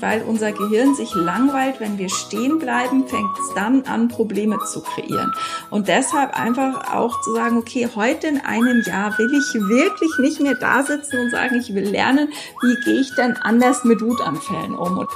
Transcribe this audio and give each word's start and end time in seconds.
Weil 0.00 0.22
unser 0.22 0.52
Gehirn 0.52 0.94
sich 0.94 1.14
langweilt, 1.14 1.78
wenn 1.78 1.98
wir 1.98 2.08
stehen 2.08 2.58
bleiben, 2.58 3.06
fängt 3.06 3.38
es 3.38 3.54
dann 3.54 3.82
an, 3.82 4.08
Probleme 4.08 4.58
zu 4.72 4.80
kreieren. 4.82 5.32
Und 5.68 5.88
deshalb 5.88 6.38
einfach 6.38 6.94
auch 6.94 7.20
zu 7.20 7.34
sagen, 7.34 7.58
okay, 7.58 7.86
heute 7.94 8.28
in 8.28 8.40
einem 8.40 8.82
Jahr 8.86 9.18
will 9.18 9.30
ich 9.30 9.54
wirklich 9.54 10.10
nicht 10.20 10.40
mehr 10.40 10.54
da 10.54 10.82
sitzen 10.82 11.20
und 11.20 11.30
sagen, 11.30 11.56
ich 11.56 11.74
will 11.74 11.86
lernen, 11.86 12.28
wie 12.62 12.84
gehe 12.84 13.00
ich 13.00 13.14
denn 13.14 13.36
anders 13.36 13.84
mit 13.84 14.00
Wutanfällen 14.00 14.74
um. 14.74 15.06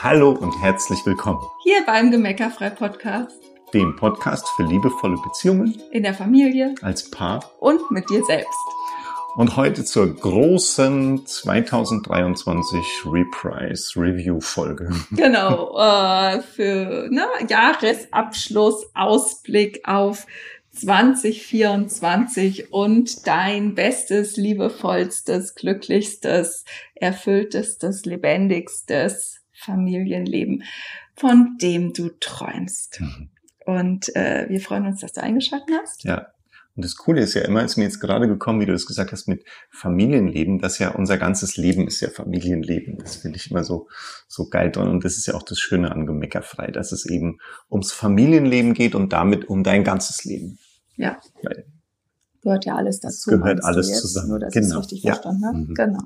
Hallo 0.00 0.30
und 0.30 0.52
herzlich 0.62 1.04
willkommen. 1.04 1.40
Hier 1.64 1.82
beim 1.84 2.12
Gemeckerfrei 2.12 2.70
Podcast. 2.70 3.34
Dem 3.74 3.96
Podcast 3.96 4.48
für 4.56 4.62
liebevolle 4.62 5.16
Beziehungen. 5.24 5.80
In 5.90 6.04
der 6.04 6.14
Familie. 6.14 6.74
Als 6.82 7.10
Paar. 7.10 7.44
Und 7.58 7.90
mit 7.90 8.08
dir 8.08 8.24
selbst. 8.24 8.79
Und 9.36 9.56
heute 9.56 9.84
zur 9.84 10.12
großen 10.14 11.24
2023 11.24 12.84
Reprise 13.06 13.98
Review 13.98 14.40
Folge. 14.40 14.90
Genau, 15.12 15.78
äh, 15.78 16.40
für 16.40 17.08
ne, 17.10 17.24
Jahresabschluss, 17.48 18.90
Ausblick 18.94 19.80
auf 19.84 20.26
2024 20.72 22.72
und 22.72 23.26
dein 23.26 23.74
bestes, 23.74 24.36
liebevollstes, 24.36 25.54
glücklichstes, 25.54 26.64
erfülltestes, 26.94 28.04
lebendigstes 28.04 29.40
Familienleben, 29.52 30.64
von 31.14 31.56
dem 31.60 31.92
du 31.92 32.10
träumst. 32.20 33.00
Mhm. 33.00 33.30
Und 33.66 34.14
äh, 34.16 34.46
wir 34.48 34.60
freuen 34.60 34.86
uns, 34.86 35.00
dass 35.00 35.12
du 35.12 35.22
eingeschaltet 35.22 35.76
hast. 35.80 36.04
Ja, 36.04 36.28
und 36.80 36.84
das 36.86 36.96
Coole 36.96 37.20
ist 37.20 37.34
ja 37.34 37.42
immer, 37.42 37.62
ist 37.62 37.76
mir 37.76 37.84
jetzt 37.84 38.00
gerade 38.00 38.26
gekommen, 38.26 38.58
wie 38.58 38.64
du 38.64 38.72
das 38.72 38.86
gesagt 38.86 39.12
hast, 39.12 39.28
mit 39.28 39.44
Familienleben, 39.68 40.60
dass 40.60 40.78
ja 40.78 40.88
unser 40.92 41.18
ganzes 41.18 41.58
Leben 41.58 41.86
ist 41.86 42.00
ja 42.00 42.08
Familienleben. 42.08 42.96
Das 42.96 43.16
finde 43.16 43.36
ich 43.36 43.50
immer 43.50 43.64
so, 43.64 43.88
so 44.28 44.48
geil 44.48 44.70
dran. 44.70 44.88
Und 44.88 45.04
das 45.04 45.18
ist 45.18 45.26
ja 45.26 45.34
auch 45.34 45.42
das 45.42 45.58
Schöne 45.58 45.92
an 45.92 46.06
Gemeckerfrei, 46.06 46.70
dass 46.70 46.92
es 46.92 47.04
eben 47.04 47.36
ums 47.70 47.92
Familienleben 47.92 48.72
geht 48.72 48.94
und 48.94 49.12
damit 49.12 49.46
um 49.46 49.62
dein 49.62 49.84
ganzes 49.84 50.24
Leben. 50.24 50.58
Ja. 50.96 51.18
Weil 51.42 51.66
gehört 52.40 52.64
ja 52.64 52.76
alles 52.76 53.00
dazu. 53.00 53.28
Gehört 53.28 53.62
alles 53.62 54.00
zusammen. 54.00 54.30
Nur, 54.30 54.38
dass 54.38 54.54
genau. 54.54 54.66
ich 54.66 54.72
es 54.72 54.78
richtig 54.78 55.02
ja. 55.02 55.12
verstanden 55.12 55.44
habe. 55.44 55.58
Mhm. 55.58 55.74
Genau. 55.74 56.00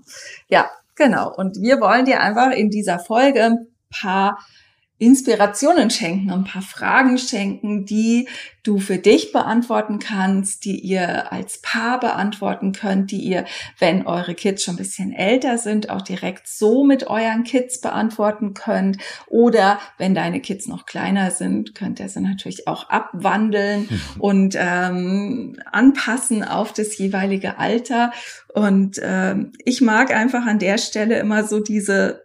Ja, 0.48 0.70
genau. 0.96 1.32
Und 1.36 1.62
wir 1.62 1.80
wollen 1.80 2.04
dir 2.04 2.20
einfach 2.20 2.50
in 2.50 2.68
dieser 2.68 2.98
Folge 2.98 3.44
ein 3.44 3.68
paar 3.90 4.44
Inspirationen 4.98 5.90
schenken, 5.90 6.30
ein 6.30 6.44
paar 6.44 6.62
Fragen 6.62 7.18
schenken, 7.18 7.84
die 7.84 8.28
du 8.62 8.78
für 8.78 8.96
dich 8.96 9.32
beantworten 9.32 9.98
kannst, 9.98 10.64
die 10.64 10.78
ihr 10.78 11.32
als 11.32 11.60
Paar 11.60 12.00
beantworten 12.00 12.72
könnt, 12.72 13.10
die 13.10 13.18
ihr, 13.18 13.44
wenn 13.78 14.06
eure 14.06 14.34
Kids 14.34 14.62
schon 14.62 14.74
ein 14.74 14.78
bisschen 14.78 15.12
älter 15.12 15.58
sind, 15.58 15.90
auch 15.90 16.00
direkt 16.00 16.48
so 16.48 16.84
mit 16.84 17.08
euren 17.08 17.44
Kids 17.44 17.80
beantworten 17.80 18.54
könnt. 18.54 18.96
Oder 19.26 19.80
wenn 19.98 20.14
deine 20.14 20.40
Kids 20.40 20.66
noch 20.66 20.86
kleiner 20.86 21.30
sind, 21.30 21.74
könnt 21.74 22.00
ihr 22.00 22.08
sie 22.08 22.20
natürlich 22.20 22.66
auch 22.66 22.88
abwandeln 22.88 23.88
mhm. 23.90 24.20
und 24.20 24.56
ähm, 24.56 25.56
anpassen 25.70 26.42
auf 26.44 26.72
das 26.72 26.96
jeweilige 26.96 27.58
Alter. 27.58 28.12
Und 28.54 29.00
ähm, 29.02 29.52
ich 29.64 29.80
mag 29.80 30.14
einfach 30.14 30.46
an 30.46 30.58
der 30.58 30.78
Stelle 30.78 31.18
immer 31.18 31.44
so 31.44 31.60
diese 31.60 32.23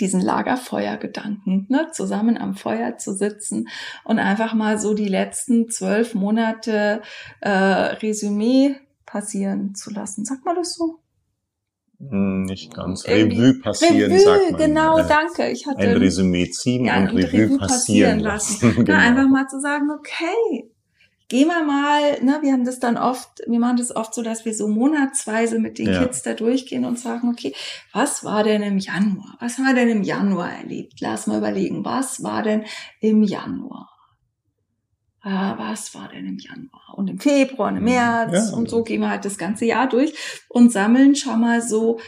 diesen 0.00 0.20
Lagerfeuergedanken, 0.20 1.66
ne, 1.68 1.88
zusammen 1.92 2.38
am 2.38 2.54
Feuer 2.54 2.96
zu 2.98 3.14
sitzen 3.14 3.68
und 4.04 4.18
einfach 4.18 4.54
mal 4.54 4.78
so 4.78 4.94
die 4.94 5.08
letzten 5.08 5.68
zwölf 5.68 6.14
Monate 6.14 7.02
äh, 7.40 7.50
Resümee 7.50 8.76
passieren 9.06 9.74
zu 9.74 9.90
lassen. 9.90 10.24
Sagt 10.24 10.44
man 10.44 10.56
das 10.56 10.74
so? 10.74 11.00
Hm, 12.00 12.44
nicht 12.44 12.72
ganz. 12.72 13.06
Revue 13.08 13.54
passieren, 13.60 14.12
Revue, 14.12 14.20
sagt 14.20 14.52
man. 14.52 14.60
Genau, 14.60 14.98
äh, 14.98 15.08
danke. 15.08 15.50
Ich 15.50 15.66
hatte 15.66 15.80
ein 15.80 15.96
Resümee 15.96 16.48
ziehen 16.50 16.84
ja, 16.84 16.98
und, 16.98 17.10
und 17.10 17.18
Revue, 17.18 17.40
Revue 17.40 17.58
passieren, 17.58 18.18
passieren 18.18 18.20
lassen. 18.20 18.66
lassen. 18.66 18.84
genau. 18.84 18.98
Na, 18.98 19.04
einfach 19.04 19.28
mal 19.28 19.48
zu 19.48 19.60
sagen, 19.60 19.90
okay, 19.90 20.70
gehen 21.28 21.48
wir 21.48 21.62
mal, 21.62 22.22
ne, 22.22 22.38
wir 22.40 22.52
haben 22.52 22.64
das 22.64 22.80
dann 22.80 22.96
oft, 22.96 23.42
wir 23.46 23.60
machen 23.60 23.76
das 23.76 23.94
oft 23.94 24.14
so, 24.14 24.22
dass 24.22 24.44
wir 24.44 24.54
so 24.54 24.66
monatsweise 24.66 25.58
mit 25.58 25.78
den 25.78 25.92
ja. 25.92 26.02
Kids 26.02 26.22
da 26.22 26.34
durchgehen 26.34 26.84
und 26.84 26.98
sagen, 26.98 27.28
okay, 27.28 27.54
was 27.92 28.24
war 28.24 28.44
denn 28.44 28.62
im 28.62 28.78
Januar? 28.78 29.36
Was 29.38 29.58
haben 29.58 29.66
wir 29.66 29.74
denn 29.74 29.90
im 29.90 30.02
Januar 30.02 30.50
erlebt? 30.50 31.00
Lass 31.00 31.26
mal 31.26 31.38
überlegen, 31.38 31.84
was 31.84 32.22
war 32.22 32.42
denn 32.42 32.64
im 33.00 33.22
Januar? 33.22 33.90
Ah, 35.20 35.58
was 35.58 35.94
war 35.94 36.08
denn 36.08 36.26
im 36.26 36.38
Januar? 36.38 36.94
Und 36.94 37.10
im 37.10 37.18
Februar, 37.18 37.68
und 37.68 37.76
im 37.76 37.82
mhm. 37.82 37.90
März 37.90 38.50
ja. 38.50 38.56
und 38.56 38.70
so 38.70 38.82
gehen 38.82 39.02
wir 39.02 39.10
halt 39.10 39.26
das 39.26 39.36
ganze 39.36 39.66
Jahr 39.66 39.88
durch 39.88 40.14
und 40.48 40.72
sammeln 40.72 41.14
schon 41.14 41.40
mal 41.40 41.60
so 41.60 41.98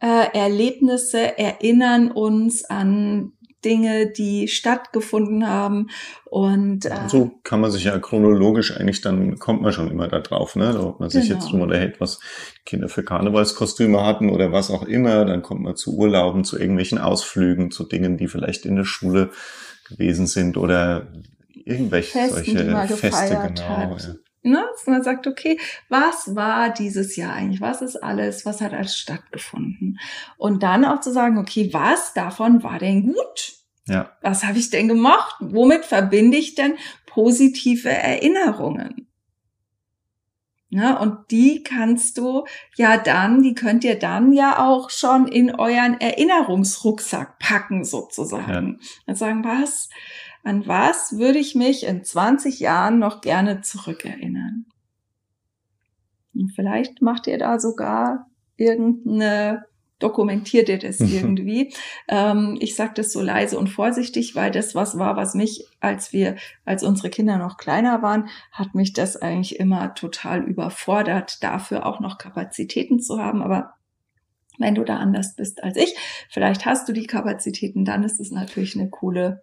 äh, 0.00 0.36
Erlebnisse, 0.36 1.38
erinnern 1.38 2.10
uns 2.10 2.64
an 2.64 3.32
Dinge, 3.64 4.10
die 4.10 4.48
stattgefunden 4.48 5.48
haben. 5.48 5.88
Und 6.24 6.86
äh, 6.86 7.08
so 7.08 7.32
kann 7.44 7.60
man 7.60 7.70
sich 7.70 7.84
ja 7.84 7.98
chronologisch 7.98 8.76
eigentlich, 8.76 9.00
dann 9.00 9.38
kommt 9.38 9.62
man 9.62 9.72
schon 9.72 9.90
immer 9.90 10.08
da 10.08 10.20
drauf, 10.20 10.56
ne? 10.56 10.78
Ob 10.80 11.00
man 11.00 11.10
sich 11.10 11.28
genau. 11.28 11.40
jetzt 11.40 11.50
drum 11.50 11.60
unterhält, 11.62 12.00
was 12.00 12.20
Kinder 12.64 12.88
für 12.88 13.02
Karnevalskostüme 13.02 14.04
hatten 14.04 14.30
oder 14.30 14.52
was 14.52 14.70
auch 14.70 14.84
immer, 14.84 15.24
dann 15.24 15.42
kommt 15.42 15.62
man 15.62 15.76
zu 15.76 15.96
Urlauben, 15.96 16.44
zu 16.44 16.58
irgendwelchen 16.58 16.98
Ausflügen, 16.98 17.70
zu 17.70 17.84
Dingen, 17.84 18.16
die 18.16 18.28
vielleicht 18.28 18.64
in 18.66 18.76
der 18.76 18.84
Schule 18.84 19.30
gewesen 19.88 20.26
sind 20.26 20.56
oder 20.56 21.08
irgendwelche 21.64 22.12
Festen, 22.12 22.70
solche 22.70 22.96
Feste, 22.96 23.52
genau. 23.54 23.96
Ja. 23.96 24.14
Ne? 24.42 24.64
man 24.86 25.02
sagt, 25.02 25.26
okay, 25.26 25.58
was 25.88 26.34
war 26.34 26.70
dieses 26.70 27.16
Jahr 27.16 27.34
eigentlich? 27.34 27.60
Was 27.60 27.82
ist 27.82 27.96
alles? 27.96 28.46
Was 28.46 28.60
hat 28.60 28.72
alles 28.72 28.96
stattgefunden? 28.96 29.98
Und 30.38 30.62
dann 30.62 30.84
auch 30.84 31.00
zu 31.00 31.12
sagen, 31.12 31.36
okay, 31.38 31.68
was 31.72 32.14
davon 32.14 32.62
war 32.62 32.78
denn 32.78 33.12
gut? 33.12 33.52
Ja. 33.86 34.12
Was 34.22 34.44
habe 34.44 34.58
ich 34.58 34.70
denn 34.70 34.88
gemacht? 34.88 35.36
Womit 35.40 35.84
verbinde 35.84 36.38
ich 36.38 36.54
denn 36.54 36.74
positive 37.06 37.90
Erinnerungen? 37.90 39.08
Ja, 40.72 40.98
und 40.98 41.32
die 41.32 41.64
kannst 41.64 42.16
du 42.16 42.44
ja 42.76 42.96
dann, 42.96 43.42
die 43.42 43.54
könnt 43.54 43.82
ihr 43.82 43.98
dann 43.98 44.32
ja 44.32 44.64
auch 44.64 44.88
schon 44.88 45.26
in 45.26 45.52
euren 45.52 46.00
Erinnerungsrucksack 46.00 47.40
packen, 47.40 47.84
sozusagen. 47.84 48.78
Ja. 48.80 48.88
Und 49.06 49.18
sagen, 49.18 49.44
was 49.44 49.88
an 50.42 50.66
was 50.66 51.18
würde 51.18 51.38
ich 51.38 51.54
mich 51.54 51.84
in 51.86 52.04
20 52.04 52.60
Jahren 52.60 52.98
noch 52.98 53.20
gerne 53.20 53.60
zurückerinnern? 53.60 54.66
Und 56.34 56.52
vielleicht 56.54 57.02
macht 57.02 57.26
ihr 57.26 57.38
da 57.38 57.58
sogar 57.58 58.26
irgendeine, 58.56 59.64
dokumentiert 59.98 60.68
ihr 60.68 60.78
das 60.78 61.00
irgendwie. 61.00 61.74
ähm, 62.08 62.56
ich 62.60 62.74
sage 62.74 62.92
das 62.94 63.12
so 63.12 63.20
leise 63.20 63.58
und 63.58 63.68
vorsichtig, 63.68 64.34
weil 64.34 64.50
das 64.50 64.74
was 64.74 64.98
war, 64.98 65.16
was 65.16 65.34
mich, 65.34 65.66
als 65.80 66.12
wir, 66.12 66.36
als 66.64 66.82
unsere 66.82 67.10
Kinder 67.10 67.36
noch 67.36 67.56
kleiner 67.56 68.00
waren, 68.00 68.28
hat 68.52 68.74
mich 68.74 68.92
das 68.92 69.16
eigentlich 69.16 69.58
immer 69.58 69.94
total 69.94 70.42
überfordert, 70.42 71.42
dafür 71.42 71.84
auch 71.84 72.00
noch 72.00 72.18
Kapazitäten 72.18 73.00
zu 73.00 73.18
haben. 73.18 73.42
Aber 73.42 73.74
wenn 74.58 74.74
du 74.74 74.84
da 74.84 74.96
anders 74.96 75.36
bist 75.36 75.62
als 75.62 75.76
ich, 75.76 75.94
vielleicht 76.28 76.64
hast 76.64 76.88
du 76.88 76.92
die 76.92 77.06
Kapazitäten, 77.06 77.84
dann 77.84 78.04
ist 78.04 78.20
es 78.20 78.30
natürlich 78.30 78.78
eine 78.78 78.88
coole 78.88 79.42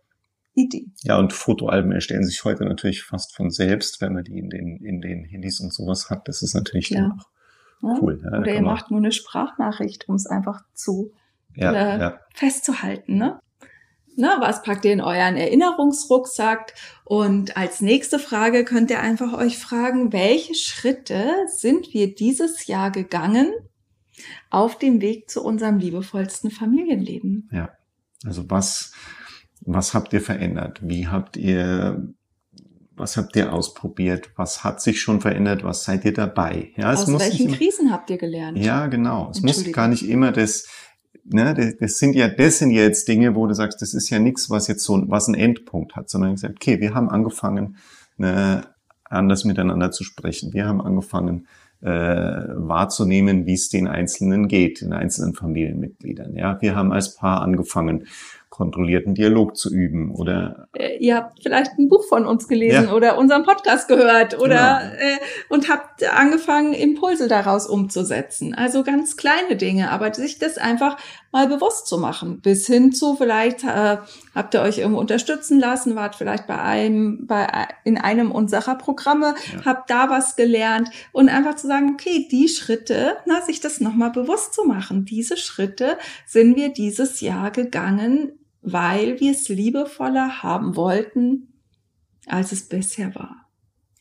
Idee. 0.57 0.87
Ja, 1.03 1.17
und 1.19 1.33
Fotoalben 1.33 1.91
erstellen 1.91 2.25
sich 2.25 2.43
heute 2.43 2.65
natürlich 2.65 3.03
fast 3.03 3.35
von 3.35 3.49
selbst, 3.51 4.01
wenn 4.01 4.13
man 4.13 4.23
die 4.23 4.39
in 4.39 4.49
den, 4.49 4.83
in 4.83 5.01
den 5.01 5.23
Handys 5.23 5.59
und 5.59 5.73
sowas 5.73 6.09
hat. 6.09 6.27
Das 6.27 6.41
ist 6.41 6.55
natürlich 6.55 6.89
ja. 6.89 7.01
dann 7.01 7.11
auch 7.11 8.01
cool. 8.01 8.19
Ja, 8.23 8.39
Oder 8.39 8.53
ihr 8.55 8.61
macht 8.61 8.89
nur 8.89 8.99
eine 8.99 9.11
Sprachnachricht, 9.11 10.09
um 10.09 10.15
es 10.15 10.25
einfach 10.25 10.61
zu 10.73 11.11
ja, 11.55 11.71
äh, 11.71 11.99
ja. 11.99 12.19
festzuhalten. 12.33 13.17
Ne? 13.17 13.39
Na, 14.15 14.41
was 14.41 14.63
packt 14.63 14.83
ihr 14.85 14.93
in 14.93 15.01
euren 15.01 15.37
Erinnerungsrucksack? 15.37 16.73
Und 17.05 17.55
als 17.55 17.81
nächste 17.81 18.17
Frage 18.17 18.65
könnt 18.65 18.89
ihr 18.89 18.99
einfach 18.99 19.33
euch 19.33 19.59
fragen, 19.59 20.11
welche 20.11 20.55
Schritte 20.55 21.29
sind 21.47 21.93
wir 21.93 22.15
dieses 22.15 22.65
Jahr 22.65 22.89
gegangen 22.89 23.53
auf 24.49 24.79
dem 24.79 25.01
Weg 25.01 25.29
zu 25.29 25.43
unserem 25.43 25.77
liebevollsten 25.77 26.49
Familienleben? 26.49 27.47
Ja, 27.51 27.69
also 28.25 28.49
was 28.49 28.91
was 29.67 29.93
habt 29.93 30.13
ihr 30.13 30.21
verändert? 30.21 30.79
Wie 30.81 31.07
habt 31.07 31.35
ihr, 31.35 32.07
was 32.95 33.17
habt 33.17 33.35
ihr 33.35 33.51
ausprobiert? 33.51 34.31
Was 34.37 34.63
hat 34.63 34.81
sich 34.81 35.01
schon 35.01 35.19
verändert? 35.19 35.63
Was 35.63 35.83
seid 35.83 36.05
ihr 36.05 36.13
dabei? 36.13 36.71
Ja, 36.77 36.93
Aus 36.93 37.07
welchen 37.07 37.49
immer, 37.49 37.57
Krisen 37.57 37.91
habt 37.91 38.09
ihr 38.09 38.17
gelernt? 38.17 38.57
Ja, 38.57 38.87
genau. 38.87 39.29
Es 39.29 39.41
muss 39.41 39.69
gar 39.73 39.89
nicht 39.89 40.07
immer 40.07 40.31
das, 40.31 40.67
ne, 41.25 41.53
das, 41.53 41.75
das 41.77 41.99
sind 41.99 42.15
ja, 42.15 42.29
das 42.29 42.59
sind 42.59 42.71
jetzt 42.71 43.09
Dinge, 43.09 43.35
wo 43.35 43.45
du 43.45 43.53
sagst, 43.53 43.81
das 43.81 43.93
ist 43.93 44.09
ja 44.09 44.19
nichts, 44.19 44.49
was 44.49 44.69
jetzt 44.69 44.85
so, 44.85 45.03
was 45.07 45.27
einen 45.27 45.35
Endpunkt 45.35 45.97
hat, 45.97 46.09
sondern 46.09 46.31
gesagt, 46.31 46.55
okay, 46.55 46.79
wir 46.79 46.95
haben 46.95 47.09
angefangen, 47.09 47.75
ne, 48.15 48.61
anders 49.03 49.43
miteinander 49.43 49.91
zu 49.91 50.05
sprechen. 50.05 50.53
Wir 50.53 50.65
haben 50.65 50.79
angefangen, 50.81 51.47
äh, 51.81 51.89
wahrzunehmen, 51.89 53.45
wie 53.45 53.53
es 53.53 53.69
den 53.69 53.87
Einzelnen 53.87 54.47
geht, 54.47 54.81
den 54.81 54.93
einzelnen 54.93 55.35
Familienmitgliedern. 55.35 56.35
Ja, 56.35 56.59
wir 56.61 56.75
haben 56.75 56.91
als 56.91 57.15
Paar 57.15 57.41
angefangen, 57.41 58.07
kontrollierten 58.57 59.13
Dialog 59.13 59.55
zu 59.55 59.71
üben 59.71 60.09
oder 60.09 60.67
äh, 60.73 60.97
ihr 60.97 61.15
habt 61.15 61.43
vielleicht 61.43 61.77
ein 61.77 61.89
Buch 61.89 62.03
von 62.09 62.25
uns 62.25 62.47
gelesen 62.47 62.85
ja. 62.85 62.93
oder 62.93 63.19
unseren 63.19 63.43
Podcast 63.43 63.87
gehört 63.87 64.39
oder 64.39 64.81
genau. 64.81 65.13
äh, 65.13 65.17
und 65.49 65.69
habt 65.69 66.03
angefangen 66.03 66.73
Impulse 66.73 67.27
daraus 67.27 67.67
umzusetzen. 67.67 68.55
Also 68.55 68.83
ganz 68.83 69.15
kleine 69.15 69.57
Dinge, 69.57 69.91
aber 69.91 70.11
sich 70.11 70.39
das 70.39 70.57
einfach 70.57 70.97
mal 71.31 71.47
bewusst 71.47 71.85
zu 71.85 71.99
machen, 71.99 72.41
bis 72.41 72.65
hin 72.65 72.91
zu 72.91 73.15
vielleicht 73.15 73.63
äh, 73.63 73.97
habt 74.33 74.55
ihr 74.55 74.61
euch 74.61 74.79
irgendwo 74.79 74.99
unterstützen 75.01 75.59
lassen, 75.59 75.95
wart 75.95 76.15
vielleicht 76.15 76.47
bei 76.47 76.59
einem 76.59 77.27
bei 77.27 77.47
in 77.83 77.99
einem 77.99 78.31
unserer 78.31 78.73
Programme, 78.73 79.35
ja. 79.53 79.65
habt 79.65 79.91
da 79.91 80.09
was 80.09 80.35
gelernt 80.35 80.89
und 81.11 81.29
einfach 81.29 81.57
zu 81.57 81.67
sagen, 81.67 81.91
okay, 81.93 82.27
die 82.31 82.47
Schritte, 82.47 83.17
na, 83.27 83.39
sich 83.43 83.59
das 83.59 83.81
nochmal 83.81 84.09
bewusst 84.09 84.55
zu 84.55 84.63
machen, 84.63 85.05
diese 85.05 85.37
Schritte 85.37 85.99
sind 86.25 86.55
wir 86.55 86.69
dieses 86.69 87.21
Jahr 87.21 87.51
gegangen 87.51 88.31
weil 88.71 89.19
wir 89.19 89.31
es 89.31 89.47
liebevoller 89.49 90.43
haben 90.43 90.75
wollten, 90.75 91.53
als 92.25 92.51
es 92.51 92.67
bisher 92.67 93.15
war. 93.15 93.47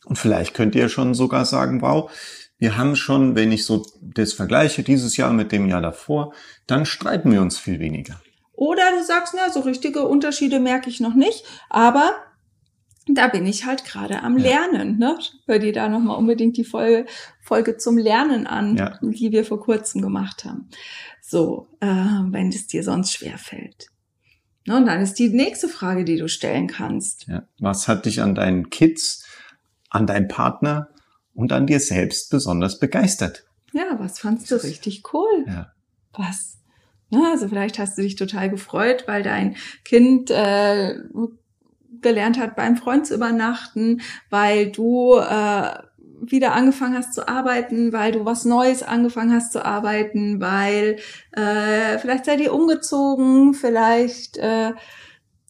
Und 0.05 0.17
vielleicht 0.17 0.53
könnt 0.53 0.75
ihr 0.75 0.89
schon 0.89 1.13
sogar 1.13 1.45
sagen, 1.45 1.81
wow, 1.81 2.11
wir 2.57 2.77
haben 2.77 2.95
schon, 2.95 3.35
wenn 3.35 3.51
ich 3.51 3.65
so 3.65 3.85
das 4.01 4.33
vergleiche, 4.33 4.83
dieses 4.83 5.17
Jahr 5.17 5.31
mit 5.31 5.51
dem 5.51 5.67
Jahr 5.67 5.81
davor, 5.81 6.33
dann 6.65 6.85
streiten 6.85 7.31
wir 7.31 7.41
uns 7.41 7.57
viel 7.57 7.79
weniger. 7.79 8.19
Oder 8.53 8.83
du 8.97 9.03
sagst, 9.03 9.35
na, 9.35 9.51
so 9.51 9.59
richtige 9.59 10.07
Unterschiede 10.07 10.59
merke 10.59 10.89
ich 10.89 10.99
noch 10.99 11.13
nicht, 11.13 11.43
aber 11.69 12.11
da 13.07 13.27
bin 13.27 13.45
ich 13.45 13.65
halt 13.65 13.85
gerade 13.85 14.23
am 14.23 14.35
Lernen. 14.35 14.97
Ne? 14.97 15.17
Hör 15.45 15.59
dir 15.59 15.71
da 15.71 15.87
nochmal 15.87 16.17
unbedingt 16.17 16.57
die 16.57 16.63
Folge, 16.63 17.05
Folge 17.41 17.77
zum 17.77 17.97
Lernen 17.97 18.47
an, 18.47 18.75
ja. 18.75 18.99
die 19.01 19.31
wir 19.31 19.45
vor 19.45 19.59
kurzem 19.59 20.01
gemacht 20.01 20.43
haben. 20.43 20.69
So, 21.21 21.67
äh, 21.79 21.87
wenn 21.87 22.49
es 22.49 22.67
dir 22.67 22.83
sonst 22.83 23.13
schwer 23.13 23.37
fällt. 23.37 23.87
Ne, 23.87 23.96
und 24.75 24.85
dann 24.85 25.01
ist 25.01 25.15
die 25.19 25.29
nächste 25.29 25.69
Frage, 25.69 26.03
die 26.03 26.17
du 26.17 26.27
stellen 26.27 26.67
kannst. 26.67 27.27
Ja. 27.27 27.43
Was 27.59 27.87
hat 27.87 28.05
dich 28.05 28.21
an 28.21 28.35
deinen 28.35 28.69
Kids, 28.69 29.25
an 29.89 30.05
deinem 30.07 30.27
Partner 30.27 30.89
und 31.33 31.53
an 31.53 31.67
dir 31.67 31.79
selbst 31.79 32.29
besonders 32.29 32.79
begeistert? 32.79 33.45
Ja, 33.71 33.97
was 33.99 34.19
fandst 34.19 34.51
du 34.51 34.55
richtig 34.55 35.03
cool? 35.13 35.45
Ja. 35.47 35.71
Was? 36.13 36.57
Ja, 37.09 37.31
also 37.31 37.47
vielleicht 37.47 37.79
hast 37.79 37.97
du 37.97 38.01
dich 38.01 38.15
total 38.15 38.49
gefreut, 38.49 39.05
weil 39.07 39.23
dein 39.23 39.55
Kind 39.85 40.29
äh, 40.29 40.95
gelernt 42.01 42.37
hat, 42.37 42.55
beim 42.55 42.75
Freund 42.75 43.07
zu 43.07 43.15
übernachten, 43.15 44.01
weil 44.29 44.71
du 44.71 45.15
äh, 45.17 45.77
wieder 46.21 46.53
angefangen 46.53 46.95
hast 46.97 47.13
zu 47.13 47.27
arbeiten, 47.27 47.93
weil 47.93 48.11
du 48.11 48.25
was 48.25 48.45
Neues 48.45 48.83
angefangen 48.83 49.33
hast 49.33 49.51
zu 49.51 49.63
arbeiten, 49.63 50.41
weil 50.41 50.97
äh, 51.31 51.97
vielleicht 51.99 52.25
seid 52.25 52.39
ihr 52.39 52.53
umgezogen, 52.53 53.53
vielleicht 53.53 54.37
äh, 54.37 54.73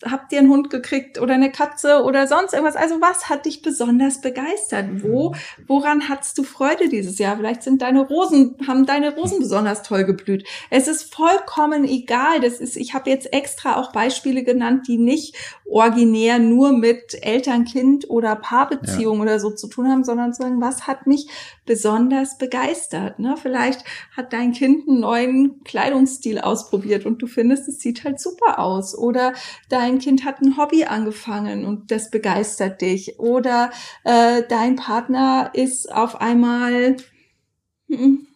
habt 0.06 0.32
ihr 0.32 0.40
einen 0.40 0.50
Hund 0.50 0.70
gekriegt 0.70 1.20
oder 1.20 1.34
eine 1.34 1.52
Katze 1.52 2.04
oder 2.04 2.28
sonst 2.28 2.54
irgendwas? 2.54 2.76
Also 2.76 3.02
was 3.02 3.30
hat 3.30 3.46
dich 3.46 3.62
besonders 3.64 4.22
begeistert? 4.22 5.04
Wo, 5.04 5.34
woran 5.66 6.08
hattest 6.08 6.38
du 6.38 6.44
Freude 6.44 6.88
dieses 6.90 7.18
Jahr? 7.18 7.38
Vielleicht 7.38 7.64
sind 7.64 7.82
deine 7.82 8.02
Rosen, 8.02 8.56
haben 8.68 8.86
deine 8.86 9.16
Rosen 9.16 9.40
besonders 9.40 9.82
toll 9.82 10.04
geblüht. 10.04 10.48
Es 10.70 10.88
ist 10.88 11.14
vollkommen 11.14 11.84
egal. 11.84 12.42
Das 12.42 12.60
ist, 12.60 12.78
ich 12.78 12.94
habe 12.94 13.10
jetzt 13.10 13.34
extra 13.34 13.78
auch 13.78 13.92
Beispiele 13.92 14.44
genannt, 14.44 14.88
die 14.88 14.98
nicht 14.98 15.36
originär 15.66 16.38
nur 16.40 16.72
mit 16.72 17.18
Eltern-Kind 17.22 18.10
oder 18.10 18.36
Paarbeziehung 18.36 19.18
ja. 19.18 19.24
oder 19.24 19.40
so 19.40 19.50
zu 19.50 19.68
tun 19.68 19.90
haben, 19.90 20.04
sondern 20.04 20.34
zu 20.34 20.44
sagen, 20.44 20.62
was 20.62 20.86
hat 20.86 21.08
mich 21.08 21.28
besonders 21.66 22.38
begeistert? 22.38 23.20
Ne? 23.20 23.36
Vielleicht 23.42 23.84
hat 24.16 24.32
dein 24.32 24.54
Kind 24.54 24.88
einen 24.88 25.00
neuen 25.00 25.64
Kleidungsstil 25.64 26.40
ausprobiert 26.40 27.06
und 27.06 27.22
du 27.22 27.28
findest, 27.28 27.68
es 27.68 27.80
sieht 27.80 28.04
halt 28.04 28.20
super 28.20 28.60
aus. 28.60 28.98
Oder 28.98 29.34
dein 29.70 29.87
dein 29.88 30.00
Kind 30.00 30.26
hat 30.26 30.42
ein 30.42 30.58
Hobby 30.58 30.84
angefangen 30.84 31.66
und 31.66 31.92
das 31.92 32.10
begeistert 32.10 32.82
dich. 32.82 33.20
Oder 33.20 33.72
äh, 34.04 34.44
dein 34.48 34.76
Partner 34.76 35.52
ist 35.54 35.92
auf 35.92 36.20
einmal 36.20 36.98
hm, 37.90 38.28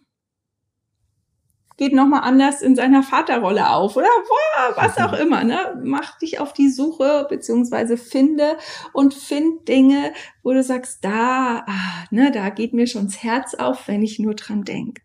geht 1.77 1.93
nochmal 1.93 2.21
anders 2.21 2.61
in 2.61 2.75
seiner 2.75 3.03
Vaterrolle 3.03 3.69
auf 3.69 3.97
oder 3.97 4.07
boah, 4.27 4.75
was 4.75 4.97
auch 4.97 5.13
immer. 5.19 5.43
Ne? 5.43 5.81
Mach 5.83 6.17
dich 6.19 6.39
auf 6.39 6.53
die 6.53 6.69
Suche 6.69 7.25
beziehungsweise 7.27 7.97
finde 7.97 8.57
und 8.93 9.13
find 9.13 9.67
Dinge, 9.67 10.13
wo 10.43 10.53
du 10.53 10.63
sagst, 10.63 11.03
da, 11.03 11.65
ah, 11.67 12.05
ne, 12.11 12.31
da 12.31 12.49
geht 12.49 12.73
mir 12.73 12.87
schon 12.87 13.05
das 13.05 13.23
Herz 13.23 13.55
auf, 13.55 13.87
wenn 13.87 14.03
ich 14.03 14.19
nur 14.19 14.35
dran 14.35 14.63
denk. 14.63 15.01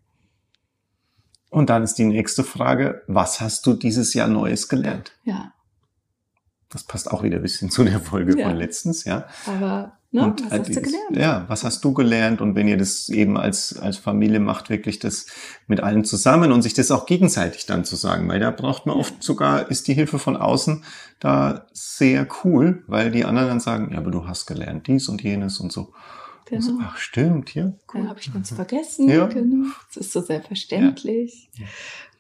Und 1.51 1.71
dann 1.71 1.83
ist 1.83 1.95
die 1.95 2.05
nächste 2.05 2.45
Frage, 2.45 3.03
was 3.07 3.41
hast 3.41 3.67
du 3.67 3.73
dieses 3.73 4.13
Jahr 4.13 4.29
Neues 4.29 4.69
gelernt? 4.69 5.13
Ja. 5.25 5.55
Das 6.71 6.85
passt 6.85 7.11
auch 7.11 7.23
wieder 7.23 7.37
ein 7.37 7.43
bisschen 7.43 7.71
zu 7.71 7.85
der 7.85 8.01
Folge 8.01 8.39
ja. 8.39 8.49
von 8.49 8.57
letztens, 8.57 9.05
ja. 9.05 9.27
Aber 9.47 9.99
ne, 10.11 10.25
und, 10.25 10.45
was 10.45 10.59
hast 10.59 10.77
du 10.77 10.83
gelernt? 10.83 11.17
Ja, 11.17 11.45
was 11.49 11.65
hast 11.65 11.85
du 11.85 11.93
gelernt? 11.93 12.41
Und 12.41 12.55
wenn 12.55 12.69
ihr 12.69 12.77
das 12.77 13.09
eben 13.09 13.37
als, 13.37 13.79
als 13.79 13.97
Familie 13.97 14.41
macht, 14.41 14.71
wirklich 14.71 14.99
das 14.99 15.27
mit 15.67 15.81
allen 15.81 16.05
zusammen 16.05 16.53
und 16.53 16.63
sich 16.63 16.75
das 16.75 16.91
auch 16.91 17.07
gegenseitig 17.07 17.67
dann 17.67 17.85
zu 17.85 17.97
sagen, 17.97 18.29
weil 18.29 18.41
da 18.41 18.51
braucht 18.51 18.87
man 18.87 18.97
oft 18.97 19.23
sogar, 19.23 19.71
ist 19.71 19.89
die 19.89 19.95
Hilfe 19.95 20.19
von 20.19 20.37
außen 20.37 20.85
da 21.21 21.67
sehr 21.73 22.27
cool, 22.45 22.85
weil 22.87 23.11
die 23.11 23.25
anderen 23.25 23.49
dann 23.49 23.61
sagen, 23.61 23.93
ja, 23.93 23.99
aber 23.99 24.11
du 24.11 24.27
hast 24.27 24.47
gelernt 24.47 24.87
dies 24.87 25.09
und 25.09 25.23
jenes 25.23 25.61
und 25.61 25.73
so. 25.73 25.93
Genau. 26.47 26.61
So, 26.61 26.79
ach, 26.81 26.97
stimmt, 26.97 27.55
ja. 27.55 27.73
Cool. 27.93 28.03
Ja, 28.03 28.09
habe 28.09 28.21
ich 28.21 28.33
ganz 28.33 28.53
vergessen. 28.53 29.09
Ja. 29.09 29.27
Genau. 29.27 29.69
Das 29.89 29.97
ist 29.97 30.13
so 30.13 30.21
selbstverständlich. 30.21 31.51
Ja. 31.55 31.67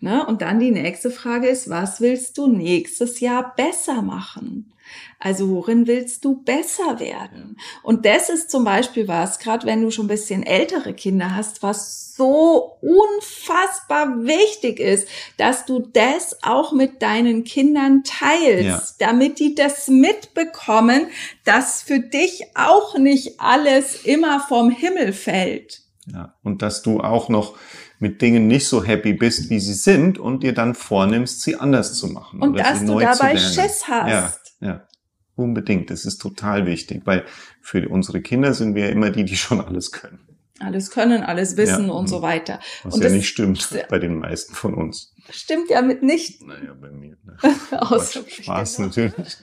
Ne? 0.01 0.27
Und 0.27 0.43
dann 0.43 0.61
die 0.61 0.73
nächste 0.73 1.11
Frage 1.11 1.49
ist, 1.49 1.71
was 1.71 2.01
willst 2.01 2.37
du 2.37 2.49
nächstes 2.49 3.21
Jahr 3.21 3.55
besser 3.55 4.03
machen? 4.03 4.73
Also 5.19 5.49
worin 5.49 5.87
willst 5.87 6.25
du 6.25 6.43
besser 6.43 7.01
werden? 7.01 7.57
Und 7.83 8.05
das 8.05 8.29
ist 8.29 8.51
zum 8.51 8.65
Beispiel 8.65 9.09
was, 9.09 9.39
gerade 9.39 9.67
wenn 9.67 9.83
du 9.83 9.91
schon 9.91 10.07
ein 10.07 10.09
bisschen 10.09 10.43
ältere 10.43 10.95
Kinder 10.95 11.35
hast, 11.35 11.63
was 11.63 12.15
so 12.15 12.79
unfassbar 12.81 14.25
wichtig 14.25 14.81
ist, 14.81 15.09
dass 15.37 15.67
du 15.67 15.81
das 15.81 16.37
auch 16.43 16.73
mit 16.73 17.03
deinen 17.03 17.45
Kindern 17.45 18.03
teilst, 18.05 19.01
ja. 19.01 19.07
damit 19.07 19.39
die 19.39 19.55
das 19.55 19.89
mitbekommen, 19.89 21.09
dass 21.45 21.83
für 21.83 22.01
dich 22.01 22.45
auch 22.55 22.97
nicht 22.99 23.41
alles 23.41 24.05
immer 24.05 24.41
vom 24.41 24.71
Himmel 24.71 25.13
fällt. 25.13 25.83
Ja, 26.13 26.35
und 26.43 26.63
dass 26.63 26.83
du 26.83 27.01
auch 27.01 27.29
noch 27.29 27.57
mit 27.99 28.21
Dingen 28.21 28.47
nicht 28.47 28.69
so 28.69 28.85
happy 28.85 29.15
bist, 29.15 29.51
wie 29.51 29.59
sie 29.59 29.75
sind 29.75 30.19
und 30.19 30.43
dir 30.43 30.53
dann 30.53 30.75
vornimmst, 30.75 31.43
sie 31.43 31.57
anders 31.57 31.95
zu 31.95 32.09
machen. 32.09 32.43
Und 32.43 32.59
dass 32.59 32.85
du 32.85 33.01
dabei 33.01 33.37
Schiss 33.37 33.89
hast. 33.89 34.11
Ja, 34.11 34.33
ja. 34.61 34.87
Unbedingt. 35.35 35.91
Das 35.91 36.07
ist 36.07 36.19
total 36.19 36.65
wichtig, 36.65 37.03
weil 37.05 37.27
für 37.61 37.89
unsere 37.89 38.23
Kinder 38.23 38.55
sind 38.55 38.75
wir 38.75 38.89
immer 38.89 39.11
die, 39.11 39.25
die 39.25 39.37
schon 39.37 39.61
alles 39.61 39.93
können. 39.93 40.21
Alles 40.59 40.91
können, 40.91 41.23
alles 41.23 41.59
wissen 41.59 41.89
ja, 41.89 41.93
und 41.93 42.09
so 42.09 42.23
weiter. 42.23 42.61
Was 42.83 42.95
und 42.95 43.05
ja 43.05 43.11
nicht 43.11 43.29
stimmt 43.29 43.69
bei 43.91 43.99
den 43.99 44.19
meisten 44.19 44.55
von 44.55 44.73
uns. 44.73 45.15
Stimmt 45.29 45.69
ja 45.69 45.83
mit 45.83 46.03
nicht. 46.03 46.43
Naja, 46.47 46.73
bei 46.73 46.91
mir. 46.91 47.19
Ne? 47.25 47.37
Spaß 48.43 48.79
natürlich. 48.79 49.37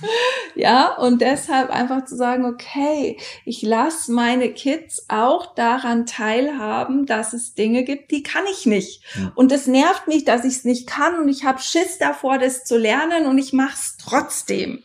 Ja, 0.54 0.94
und 0.96 1.20
deshalb 1.20 1.68
einfach 1.68 2.06
zu 2.06 2.16
sagen, 2.16 2.46
okay, 2.46 3.18
ich 3.44 3.60
lasse 3.60 4.10
meine 4.10 4.50
Kids 4.52 5.04
auch 5.08 5.54
daran 5.54 6.06
teilhaben, 6.06 7.04
dass 7.04 7.34
es 7.34 7.54
Dinge 7.54 7.84
gibt, 7.84 8.10
die 8.10 8.22
kann 8.22 8.44
ich 8.50 8.64
nicht. 8.64 9.02
Ja. 9.16 9.32
Und 9.34 9.52
es 9.52 9.66
nervt 9.66 10.08
mich, 10.08 10.24
dass 10.24 10.46
ich 10.46 10.54
es 10.54 10.64
nicht 10.64 10.86
kann 10.86 11.18
und 11.18 11.28
ich 11.28 11.44
habe 11.44 11.60
Schiss 11.60 11.98
davor, 11.98 12.38
das 12.38 12.64
zu 12.64 12.78
lernen 12.78 13.26
und 13.26 13.36
ich 13.36 13.52
mache 13.52 13.74
es 13.74 13.96
trotzdem. 13.98 14.82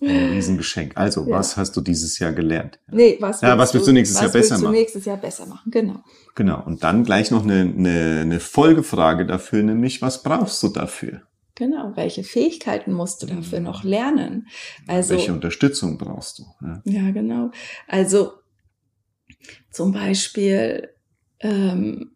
Ein 0.00 0.30
Riesengeschenk. 0.32 0.92
Also, 0.96 1.24
ja. 1.28 1.36
was 1.36 1.56
hast 1.56 1.76
du 1.76 1.80
dieses 1.80 2.18
Jahr 2.18 2.32
gelernt? 2.32 2.80
Nee, 2.90 3.16
was 3.20 3.36
willst, 3.36 3.42
ja, 3.42 3.58
was 3.58 3.74
willst 3.74 3.86
du, 3.86 3.92
nächstes 3.92 4.20
Jahr 4.20 4.30
besser 4.30 4.54
machen? 4.54 4.64
Was 4.64 4.72
willst 4.72 4.74
du 4.74 4.80
nächstes 4.80 5.04
Jahr 5.04 5.16
besser 5.16 5.46
machen, 5.46 5.70
genau. 5.70 6.02
Genau. 6.34 6.62
Und 6.64 6.82
dann 6.82 7.04
gleich 7.04 7.30
noch 7.30 7.44
eine, 7.44 7.60
eine, 7.60 8.20
eine 8.22 8.40
Folgefrage 8.40 9.26
dafür, 9.26 9.62
nämlich, 9.62 10.02
was 10.02 10.22
brauchst 10.22 10.62
du 10.62 10.68
dafür? 10.68 11.22
Genau, 11.54 11.92
welche 11.96 12.22
Fähigkeiten 12.22 12.92
musst 12.92 13.22
du 13.22 13.26
dafür 13.26 13.58
noch 13.58 13.82
lernen? 13.82 14.46
Also 14.86 15.10
welche 15.10 15.32
Unterstützung 15.32 15.98
brauchst 15.98 16.38
du? 16.38 16.44
Ja, 16.62 16.82
ja 16.84 17.10
genau. 17.10 17.50
Also 17.88 18.34
zum 19.72 19.90
Beispiel 19.90 20.88
ähm, 21.40 22.12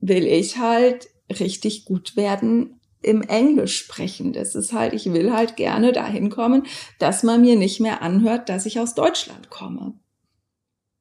will 0.00 0.26
ich 0.26 0.58
halt 0.58 1.08
richtig 1.30 1.86
gut 1.86 2.14
werden 2.14 2.80
im 3.02 3.22
Englisch 3.22 3.78
sprechen. 3.78 4.32
Das 4.32 4.54
ist 4.54 4.72
halt, 4.72 4.92
ich 4.94 5.12
will 5.12 5.32
halt 5.32 5.56
gerne 5.56 5.92
dahin 5.92 6.30
kommen, 6.30 6.66
dass 6.98 7.22
man 7.22 7.40
mir 7.40 7.56
nicht 7.56 7.80
mehr 7.80 8.02
anhört, 8.02 8.48
dass 8.48 8.66
ich 8.66 8.80
aus 8.80 8.94
Deutschland 8.94 9.50
komme. 9.50 9.94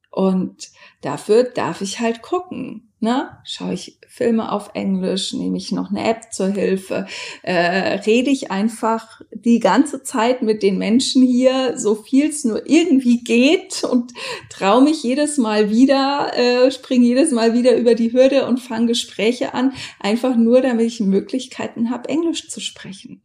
Und 0.09 0.71
dafür 1.01 1.43
darf 1.43 1.81
ich 1.81 1.99
halt 1.99 2.21
gucken. 2.21 2.90
Ne? 3.03 3.35
Schaue 3.43 3.73
ich 3.73 3.97
Filme 4.07 4.51
auf 4.51 4.75
Englisch, 4.75 5.33
nehme 5.33 5.57
ich 5.57 5.71
noch 5.71 5.89
eine 5.89 6.07
App 6.07 6.31
zur 6.31 6.49
Hilfe, 6.49 7.07
äh, 7.41 7.95
rede 8.05 8.29
ich 8.29 8.51
einfach 8.51 9.21
die 9.33 9.59
ganze 9.59 10.03
Zeit 10.03 10.43
mit 10.43 10.61
den 10.61 10.77
Menschen 10.77 11.23
hier, 11.23 11.79
so 11.79 11.95
viel 11.95 12.29
es 12.29 12.45
nur 12.45 12.69
irgendwie 12.69 13.23
geht 13.23 13.83
und 13.83 14.13
traue 14.51 14.83
mich 14.83 15.01
jedes 15.01 15.39
Mal 15.39 15.71
wieder, 15.71 16.31
äh, 16.37 16.69
springe 16.69 17.07
jedes 17.07 17.31
Mal 17.31 17.55
wieder 17.55 17.75
über 17.75 17.95
die 17.95 18.13
Hürde 18.13 18.45
und 18.45 18.59
fange 18.59 18.85
Gespräche 18.85 19.55
an, 19.55 19.73
einfach 19.99 20.35
nur, 20.35 20.61
damit 20.61 20.85
ich 20.85 20.99
Möglichkeiten 20.99 21.89
habe, 21.89 22.07
Englisch 22.07 22.49
zu 22.49 22.59
sprechen. 22.59 23.23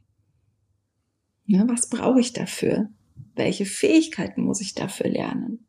Ja, 1.44 1.68
was 1.68 1.90
brauche 1.90 2.20
ich 2.20 2.32
dafür? 2.32 2.88
Welche 3.34 3.66
Fähigkeiten 3.66 4.42
muss 4.42 4.62
ich 4.62 4.74
dafür 4.74 5.10
lernen? 5.10 5.66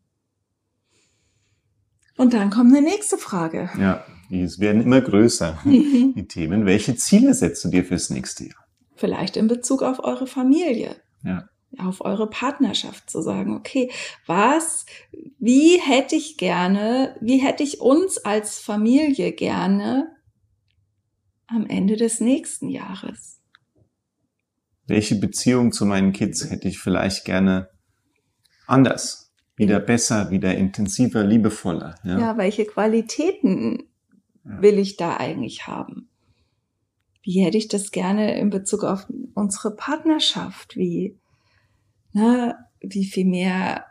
Und 2.17 2.33
dann 2.33 2.49
kommt 2.49 2.75
eine 2.75 2.85
nächste 2.85 3.17
Frage. 3.17 3.69
Ja, 3.79 4.03
es 4.31 4.59
werden 4.59 4.81
immer 4.81 5.01
größer, 5.01 5.59
die 5.65 6.27
Themen. 6.27 6.65
Welche 6.65 6.95
Ziele 6.95 7.33
setzt 7.33 7.63
du 7.63 7.69
dir 7.69 7.85
fürs 7.85 8.09
nächste 8.09 8.45
Jahr? 8.45 8.67
Vielleicht 8.95 9.37
in 9.37 9.47
Bezug 9.47 9.83
auf 9.83 10.03
eure 10.03 10.27
Familie. 10.27 10.95
Ja. 11.23 11.47
Auf 11.77 12.01
eure 12.01 12.29
Partnerschaft 12.29 13.09
zu 13.09 13.21
sagen, 13.21 13.55
okay, 13.55 13.91
was, 14.25 14.85
wie 15.37 15.79
hätte 15.79 16.15
ich 16.15 16.37
gerne, 16.37 17.15
wie 17.21 17.37
hätte 17.37 17.61
ich 17.61 17.81
uns 17.81 18.17
als 18.17 18.57
Familie 18.57 19.31
gerne 19.33 20.09
am 21.45 21.67
Ende 21.67 21.97
des 21.97 22.19
nächsten 22.19 22.69
Jahres? 22.69 23.41
Welche 24.87 25.15
Beziehung 25.15 25.71
zu 25.71 25.85
meinen 25.85 26.13
Kids 26.13 26.49
hätte 26.49 26.67
ich 26.67 26.79
vielleicht 26.79 27.25
gerne 27.25 27.69
anders? 28.65 29.26
Wieder 29.57 29.79
besser, 29.79 30.29
wieder 30.31 30.55
intensiver, 30.55 31.23
liebevoller. 31.23 31.95
Ja, 32.03 32.19
ja 32.19 32.37
welche 32.37 32.65
Qualitäten 32.65 33.83
will 34.43 34.79
ich 34.79 34.95
da 34.95 35.17
eigentlich 35.17 35.67
haben? 35.67 36.07
Wie 37.23 37.43
hätte 37.43 37.57
ich 37.57 37.67
das 37.67 37.91
gerne 37.91 38.39
in 38.39 38.49
Bezug 38.49 38.83
auf 38.83 39.05
unsere 39.33 39.75
Partnerschaft? 39.75 40.77
Wie, 40.77 41.17
ne, 42.13 42.55
wie 42.79 43.03
viel 43.03 43.25
mehr 43.25 43.85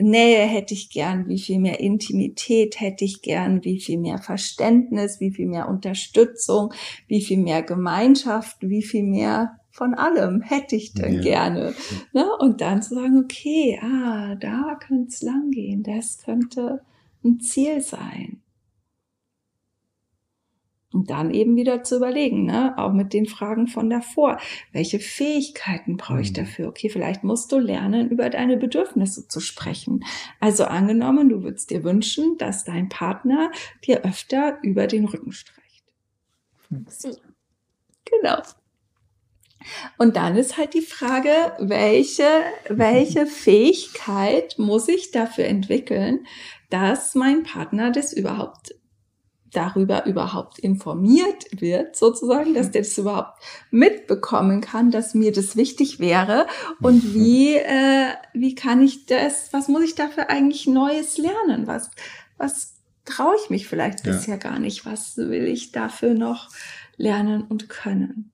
Nähe 0.00 0.46
hätte 0.46 0.74
ich 0.74 0.90
gern, 0.90 1.28
wie 1.28 1.40
viel 1.40 1.58
mehr 1.58 1.80
Intimität 1.80 2.80
hätte 2.80 3.04
ich 3.04 3.20
gern, 3.20 3.64
wie 3.64 3.80
viel 3.80 3.98
mehr 3.98 4.18
Verständnis, 4.18 5.18
wie 5.20 5.32
viel 5.32 5.46
mehr 5.46 5.68
Unterstützung, 5.68 6.72
wie 7.08 7.20
viel 7.20 7.38
mehr 7.38 7.62
Gemeinschaft, 7.62 8.56
wie 8.60 8.82
viel 8.82 9.02
mehr 9.02 9.58
von 9.78 9.94
allem 9.94 10.42
hätte 10.42 10.74
ich 10.74 10.92
denn 10.92 11.14
ja. 11.14 11.20
gerne. 11.22 11.74
Ne? 12.12 12.26
Und 12.40 12.60
dann 12.60 12.82
zu 12.82 12.96
sagen, 12.96 13.20
okay, 13.20 13.78
ah, 13.80 14.34
da 14.34 14.74
könnte 14.74 15.08
es 15.08 15.22
lang 15.22 15.52
gehen, 15.52 15.84
das 15.84 16.18
könnte 16.18 16.82
ein 17.24 17.38
Ziel 17.38 17.80
sein. 17.80 18.42
Und 20.90 21.10
dann 21.10 21.30
eben 21.30 21.54
wieder 21.54 21.84
zu 21.84 21.96
überlegen, 21.96 22.46
ne, 22.46 22.76
auch 22.76 22.92
mit 22.92 23.12
den 23.12 23.26
Fragen 23.26 23.68
von 23.68 23.88
davor. 23.90 24.38
Welche 24.72 24.98
Fähigkeiten 24.98 25.96
brauche 25.96 26.22
ich 26.22 26.30
mhm. 26.30 26.36
dafür? 26.36 26.68
Okay, 26.68 26.88
vielleicht 26.88 27.22
musst 27.22 27.52
du 27.52 27.58
lernen, 27.58 28.08
über 28.08 28.30
deine 28.30 28.56
Bedürfnisse 28.56 29.28
zu 29.28 29.38
sprechen. 29.38 30.04
Also 30.40 30.64
angenommen, 30.64 31.28
du 31.28 31.44
würdest 31.44 31.70
dir 31.70 31.84
wünschen, 31.84 32.36
dass 32.38 32.64
dein 32.64 32.88
Partner 32.88 33.52
dir 33.84 34.04
öfter 34.04 34.58
über 34.62 34.86
den 34.86 35.04
Rücken 35.04 35.30
streicht. 35.30 35.84
So. 36.88 37.10
Genau. 38.06 38.42
Und 39.96 40.16
dann 40.16 40.36
ist 40.36 40.56
halt 40.56 40.74
die 40.74 40.82
Frage, 40.82 41.30
welche, 41.58 42.28
welche 42.68 43.26
Fähigkeit 43.26 44.58
muss 44.58 44.88
ich 44.88 45.10
dafür 45.10 45.44
entwickeln, 45.44 46.26
dass 46.70 47.14
mein 47.14 47.42
Partner 47.42 47.90
das 47.90 48.12
überhaupt 48.12 48.74
darüber 49.52 50.04
überhaupt 50.06 50.58
informiert 50.58 51.46
wird, 51.58 51.96
sozusagen, 51.96 52.54
dass 52.54 52.70
der 52.70 52.82
das 52.82 52.98
überhaupt 52.98 53.38
mitbekommen 53.70 54.60
kann, 54.60 54.90
dass 54.90 55.14
mir 55.14 55.32
das 55.32 55.56
wichtig 55.56 55.98
wäre 56.00 56.46
und 56.80 57.02
wie 57.14 57.54
äh, 57.54 58.08
wie 58.34 58.54
kann 58.54 58.82
ich 58.82 59.06
das, 59.06 59.52
was 59.52 59.68
muss 59.68 59.84
ich 59.84 59.94
dafür 59.94 60.28
eigentlich 60.30 60.66
Neues 60.66 61.18
lernen, 61.18 61.66
was 61.66 61.90
was 62.36 62.74
traue 63.04 63.34
ich 63.42 63.50
mich 63.50 63.66
vielleicht 63.66 64.06
ja. 64.06 64.12
bisher 64.12 64.38
gar 64.38 64.58
nicht, 64.58 64.84
was 64.84 65.16
will 65.16 65.46
ich 65.46 65.72
dafür 65.72 66.14
noch 66.14 66.50
lernen 66.96 67.42
und 67.42 67.68
können. 67.68 68.32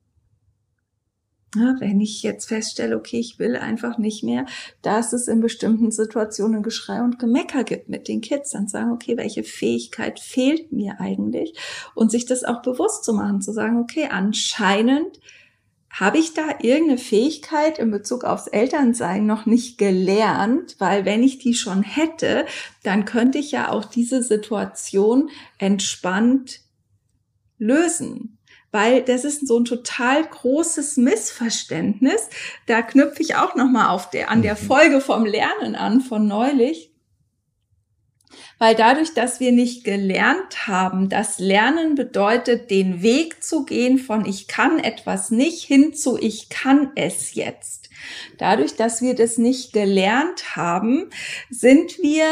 Ja, 1.57 1.77
wenn 1.79 2.01
ich 2.01 2.23
jetzt 2.23 2.47
feststelle, 2.47 2.97
okay, 2.97 3.21
ich 3.21 3.39
will 3.39 3.55
einfach 3.57 3.97
nicht 3.99 4.25
mehr, 4.25 4.47
dass 4.83 5.13
es 5.13 5.29
in 5.29 5.41
bestimmten 5.41 5.93
Situationen 5.93 6.63
Geschrei 6.63 7.01
und 7.01 7.19
Gemecker 7.19 7.63
gibt 7.63 7.89
mit 7.89 8.09
den 8.09 8.21
Kids, 8.21 8.51
dann 8.51 8.67
sagen, 8.67 8.91
okay, 8.91 9.17
welche 9.17 9.45
Fähigkeit 9.45 10.19
fehlt 10.19 10.73
mir 10.73 11.01
eigentlich? 11.01 11.55
Und 11.95 12.11
sich 12.11 12.27
das 12.27 12.43
auch 12.43 12.63
bewusst 12.63 13.05
zu 13.05 13.13
machen, 13.13 13.41
zu 13.41 13.53
sagen, 13.53 13.79
okay, 13.79 14.09
anscheinend 14.11 15.21
habe 15.91 16.19
ich 16.19 16.35
da 16.35 16.43
irgendeine 16.61 16.99
Fähigkeit 16.99 17.79
in 17.79 17.93
Bezug 17.93 18.25
aufs 18.25 18.49
Elternsein 18.49 19.27
noch 19.27 19.47
nicht 19.47 19.79
gelernt, 19.79 20.75
weil 20.81 21.05
wenn 21.05 21.23
ich 21.23 21.39
die 21.39 21.55
schon 21.55 21.85
hätte, 21.85 22.47
dann 22.83 23.05
könnte 23.05 23.39
ich 23.39 23.53
ja 23.53 23.71
auch 23.71 23.85
diese 23.85 24.25
Situation 24.25 25.31
entspannt 25.59 26.63
lösen 27.59 28.34
weil 28.75 29.03
das 29.03 29.25
ist 29.25 29.47
so 29.47 29.61
ein 29.61 29.65
total 29.65 30.25
großes 30.25 30.97
Missverständnis. 30.97 32.29
Da 32.67 32.83
knüpfe 32.83 33.23
ich 33.23 33.37
auch 33.37 33.55
noch 33.55 33.71
mal 33.71 33.91
auf 33.91 34.11
der 34.11 34.33
an 34.33 34.43
der 34.43 34.55
mhm. 34.55 34.67
Folge 34.67 35.01
vom 35.01 35.25
Lernen 35.25 35.77
an 35.77 36.01
von 36.01 36.27
neulich. 36.27 36.91
Weil 38.59 38.75
dadurch, 38.75 39.15
dass 39.15 39.39
wir 39.39 39.53
nicht 39.53 39.85
gelernt 39.85 40.67
haben, 40.67 41.09
dass 41.09 41.39
Lernen 41.39 41.95
bedeutet, 41.95 42.69
den 42.73 43.01
Weg 43.01 43.45
zu 43.45 43.65
gehen 43.65 43.99
von 43.99 44.27
ich 44.27 44.49
kann 44.49 44.81
etwas 44.81 45.31
nicht 45.31 45.63
hin 45.63 45.95
zu 45.95 46.19
ich 46.19 46.49
kann 46.49 46.91
es 46.97 47.35
jetzt. 47.35 47.91
Dadurch, 48.39 48.75
dass 48.75 49.03
wir 49.03 49.15
das 49.15 49.39
nicht 49.39 49.73
gelernt 49.73 50.57
haben, 50.57 51.11
sind 51.49 51.99
wir 52.03 52.27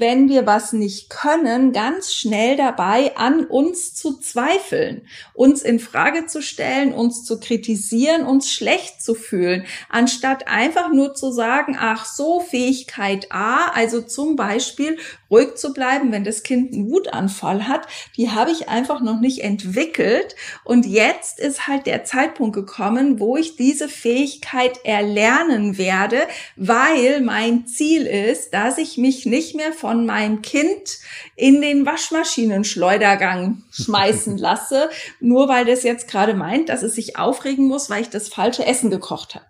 wenn 0.00 0.28
wir 0.28 0.46
was 0.46 0.72
nicht 0.72 1.10
können, 1.10 1.72
ganz 1.72 2.12
schnell 2.12 2.56
dabei, 2.56 3.16
an 3.16 3.44
uns 3.44 3.94
zu 3.94 4.18
zweifeln, 4.18 5.06
uns 5.34 5.62
in 5.62 5.78
Frage 5.78 6.26
zu 6.26 6.42
stellen, 6.42 6.92
uns 6.92 7.24
zu 7.24 7.38
kritisieren, 7.38 8.26
uns 8.26 8.50
schlecht 8.50 9.02
zu 9.02 9.14
fühlen, 9.14 9.66
anstatt 9.88 10.48
einfach 10.48 10.92
nur 10.92 11.14
zu 11.14 11.30
sagen, 11.32 11.76
ach 11.78 12.04
so, 12.04 12.40
Fähigkeit 12.40 13.30
A, 13.30 13.66
also 13.74 14.00
zum 14.00 14.36
Beispiel 14.36 14.98
ruhig 15.30 15.56
zu 15.56 15.72
bleiben, 15.72 16.12
wenn 16.12 16.24
das 16.24 16.42
Kind 16.42 16.72
einen 16.72 16.90
Wutanfall 16.90 17.66
hat, 17.66 17.86
die 18.16 18.30
habe 18.30 18.52
ich 18.52 18.68
einfach 18.68 19.00
noch 19.00 19.20
nicht 19.20 19.40
entwickelt. 19.40 20.36
Und 20.64 20.86
jetzt 20.86 21.40
ist 21.40 21.66
halt 21.66 21.86
der 21.86 22.04
Zeitpunkt 22.04 22.54
gekommen, 22.54 23.18
wo 23.18 23.36
ich 23.36 23.56
diese 23.56 23.88
Fähigkeit 23.88 24.84
erlernen 24.84 25.76
werde, 25.76 26.18
weil 26.56 27.20
mein 27.20 27.66
Ziel 27.66 28.06
ist, 28.06 28.54
dass 28.54 28.78
ich 28.78 28.96
mich 28.96 29.26
nicht 29.26 29.54
mehr 29.54 29.72
von 29.84 30.06
meinem 30.06 30.40
Kind 30.40 30.98
in 31.36 31.60
den 31.60 31.84
Waschmaschinenschleudergang 31.84 33.64
schmeißen 33.70 34.38
lasse, 34.38 34.88
nur 35.20 35.46
weil 35.48 35.66
das 35.66 35.82
jetzt 35.82 36.08
gerade 36.08 36.32
meint, 36.32 36.70
dass 36.70 36.82
es 36.82 36.94
sich 36.94 37.18
aufregen 37.18 37.68
muss, 37.68 37.90
weil 37.90 38.00
ich 38.00 38.08
das 38.08 38.30
falsche 38.30 38.64
Essen 38.64 38.90
gekocht 38.90 39.34
habe. 39.34 39.44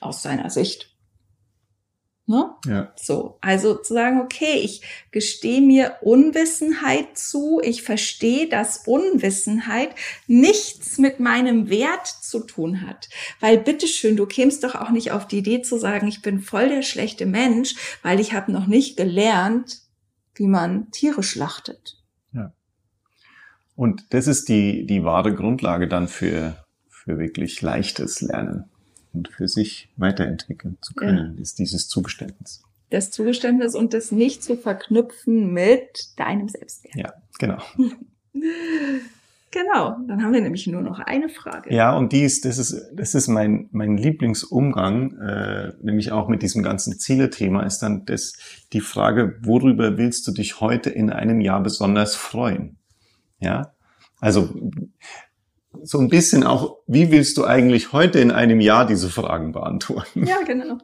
Aus 0.00 0.22
seiner 0.22 0.48
Sicht. 0.48 0.95
Ne? 2.28 2.50
Ja. 2.66 2.92
So, 2.96 3.38
also 3.40 3.76
zu 3.76 3.94
sagen, 3.94 4.20
okay, 4.20 4.58
ich 4.60 4.82
gestehe 5.12 5.60
mir 5.60 5.98
Unwissenheit 6.00 7.16
zu, 7.16 7.60
ich 7.62 7.84
verstehe, 7.84 8.48
dass 8.48 8.78
Unwissenheit 8.84 9.90
nichts 10.26 10.98
mit 10.98 11.20
meinem 11.20 11.70
Wert 11.70 12.08
zu 12.08 12.40
tun 12.40 12.84
hat. 12.84 13.08
Weil 13.38 13.58
bitteschön, 13.58 14.16
du 14.16 14.26
kämst 14.26 14.64
doch 14.64 14.74
auch 14.74 14.90
nicht 14.90 15.12
auf 15.12 15.28
die 15.28 15.38
Idee 15.38 15.62
zu 15.62 15.78
sagen, 15.78 16.08
ich 16.08 16.20
bin 16.20 16.40
voll 16.40 16.68
der 16.68 16.82
schlechte 16.82 17.26
Mensch, 17.26 17.76
weil 18.02 18.18
ich 18.18 18.32
habe 18.32 18.50
noch 18.50 18.66
nicht 18.66 18.96
gelernt, 18.96 19.82
wie 20.34 20.48
man 20.48 20.90
Tiere 20.90 21.22
schlachtet. 21.22 22.02
Ja. 22.32 22.52
Und 23.76 24.12
das 24.12 24.26
ist 24.26 24.48
die, 24.48 24.84
die 24.84 25.04
wahre 25.04 25.32
Grundlage 25.32 25.86
dann 25.86 26.08
für, 26.08 26.64
für 26.88 27.20
wirklich 27.20 27.62
leichtes 27.62 28.20
Lernen 28.20 28.68
und 29.16 29.28
für 29.28 29.48
sich 29.48 29.88
weiterentwickeln 29.96 30.76
zu 30.82 30.94
können, 30.94 31.34
ja. 31.36 31.42
ist 31.42 31.58
dieses 31.58 31.88
Zugeständnis. 31.88 32.62
Das 32.90 33.10
Zugeständnis 33.10 33.74
und 33.74 33.94
das 33.94 34.12
nicht 34.12 34.44
zu 34.44 34.56
verknüpfen 34.56 35.52
mit 35.52 36.10
deinem 36.16 36.48
Selbstwert. 36.48 36.94
Ja, 36.94 37.14
genau. 37.38 37.58
Genau, 39.52 39.96
dann 40.06 40.22
haben 40.22 40.34
wir 40.34 40.42
nämlich 40.42 40.66
nur 40.66 40.82
noch 40.82 40.98
eine 40.98 41.30
Frage. 41.30 41.72
Ja, 41.74 41.96
und 41.96 42.12
die 42.12 42.24
ist, 42.24 42.44
das 42.44 42.58
ist, 42.58 42.90
das 42.92 43.14
ist 43.14 43.26
mein, 43.28 43.68
mein 43.72 43.96
Lieblingsumgang, 43.96 45.16
äh, 45.18 45.72
nämlich 45.80 46.12
auch 46.12 46.28
mit 46.28 46.42
diesem 46.42 46.62
ganzen 46.62 46.98
Ziele-Thema, 46.98 47.62
ist 47.62 47.78
dann 47.78 48.04
das, 48.04 48.34
die 48.74 48.80
Frage, 48.80 49.38
worüber 49.40 49.96
willst 49.96 50.26
du 50.26 50.32
dich 50.32 50.60
heute 50.60 50.90
in 50.90 51.08
einem 51.10 51.40
Jahr 51.40 51.62
besonders 51.62 52.16
freuen? 52.16 52.76
Ja, 53.40 53.72
also 54.20 54.54
so 55.86 55.98
ein 55.98 56.08
bisschen 56.08 56.42
auch, 56.42 56.78
wie 56.86 57.10
willst 57.12 57.36
du 57.36 57.44
eigentlich 57.44 57.92
heute 57.92 58.18
in 58.18 58.32
einem 58.32 58.60
Jahr 58.60 58.86
diese 58.86 59.08
Fragen 59.08 59.52
beantworten? 59.52 60.26
Ja, 60.26 60.42
genau. 60.42 60.78